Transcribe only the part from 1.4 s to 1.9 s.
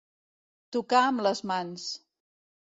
mans.